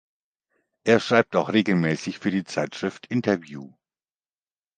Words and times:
Er 0.83 0.99
schreibt 0.99 1.35
auch 1.35 1.53
regelmäßig 1.53 2.17
für 2.17 2.31
die 2.31 2.43
Zeitschrift 2.43 3.05
"Interview". 3.05 3.71